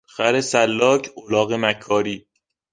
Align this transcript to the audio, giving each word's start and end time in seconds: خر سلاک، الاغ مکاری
خر 0.13 0.35
سلاک، 0.51 1.01
الاغ 1.23 1.49
مکاری 1.63 2.17